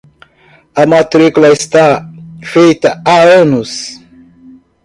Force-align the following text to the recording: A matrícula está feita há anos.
A 0.81 0.83
matrícula 0.93 1.49
está 1.49 1.87
feita 2.51 2.89
há 3.05 3.17
anos. 3.41 3.71